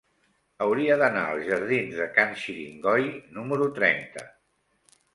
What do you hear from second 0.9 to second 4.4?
d'anar als jardins de Can Xiringoi número trenta.